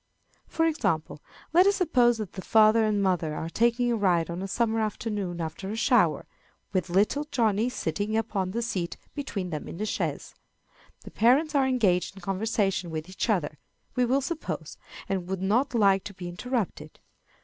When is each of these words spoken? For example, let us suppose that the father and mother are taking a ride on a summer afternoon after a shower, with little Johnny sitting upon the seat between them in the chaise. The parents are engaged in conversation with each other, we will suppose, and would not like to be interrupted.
For 0.47 0.65
example, 0.65 1.21
let 1.53 1.67
us 1.67 1.75
suppose 1.75 2.17
that 2.17 2.33
the 2.33 2.41
father 2.41 2.83
and 2.85 3.03
mother 3.03 3.35
are 3.35 3.49
taking 3.51 3.91
a 3.91 3.95
ride 3.95 4.31
on 4.31 4.41
a 4.41 4.47
summer 4.47 4.79
afternoon 4.79 5.39
after 5.39 5.69
a 5.69 5.75
shower, 5.75 6.25
with 6.73 6.89
little 6.89 7.27
Johnny 7.31 7.69
sitting 7.69 8.17
upon 8.17 8.49
the 8.49 8.63
seat 8.63 8.97
between 9.13 9.51
them 9.51 9.67
in 9.67 9.77
the 9.77 9.85
chaise. 9.85 10.33
The 11.01 11.11
parents 11.11 11.53
are 11.53 11.67
engaged 11.67 12.15
in 12.15 12.21
conversation 12.21 12.89
with 12.89 13.09
each 13.09 13.29
other, 13.29 13.59
we 13.95 14.05
will 14.05 14.21
suppose, 14.21 14.75
and 15.07 15.27
would 15.27 15.43
not 15.43 15.75
like 15.75 16.03
to 16.05 16.15
be 16.15 16.27
interrupted. 16.27 16.99